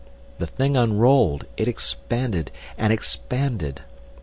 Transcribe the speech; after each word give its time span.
The 0.39 0.47
thing 0.47 0.75
unrolled, 0.75 1.45
it 1.57 1.67
expanded 1.67 2.49
and 2.75 2.91
expanded. 2.91 3.81